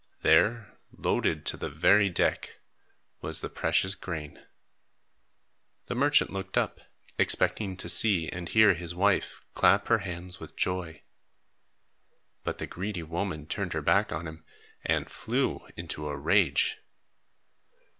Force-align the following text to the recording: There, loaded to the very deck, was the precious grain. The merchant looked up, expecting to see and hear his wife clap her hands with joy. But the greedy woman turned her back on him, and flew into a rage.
There, 0.23 0.75
loaded 0.91 1.45
to 1.45 1.57
the 1.57 1.69
very 1.69 2.09
deck, 2.09 2.59
was 3.21 3.41
the 3.41 3.49
precious 3.51 3.93
grain. 3.93 4.43
The 5.85 5.93
merchant 5.93 6.31
looked 6.31 6.57
up, 6.57 6.81
expecting 7.19 7.77
to 7.77 7.87
see 7.87 8.27
and 8.27 8.49
hear 8.49 8.73
his 8.73 8.95
wife 8.95 9.45
clap 9.53 9.89
her 9.89 9.99
hands 9.99 10.39
with 10.39 10.55
joy. 10.55 11.03
But 12.43 12.57
the 12.57 12.65
greedy 12.65 13.03
woman 13.03 13.45
turned 13.45 13.73
her 13.73 13.83
back 13.83 14.11
on 14.11 14.25
him, 14.27 14.43
and 14.83 15.07
flew 15.07 15.67
into 15.77 16.07
a 16.07 16.17
rage. 16.17 16.79